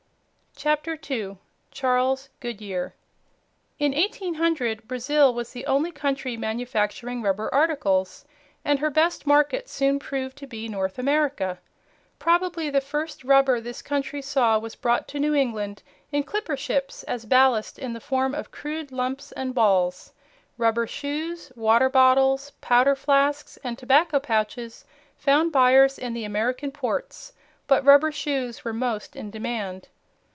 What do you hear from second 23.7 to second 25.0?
tobacco pouches